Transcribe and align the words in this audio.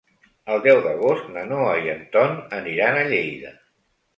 El 0.53 0.61
deu 0.67 0.79
d'agost 0.85 1.27
na 1.35 1.43
Noa 1.51 1.75
i 1.83 1.91
en 1.93 2.01
Ton 2.17 2.35
aniran 2.61 2.99
a 3.03 3.05
Lleida. 3.13 3.57